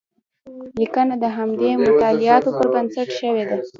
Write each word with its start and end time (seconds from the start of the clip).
لیکنه 0.77 1.15
د 1.23 1.25
همدې 1.37 1.69
مطالعاتو 1.85 2.49
پر 2.57 2.67
بنسټ 2.73 3.07
شوې 3.19 3.43
ده. 3.49 3.57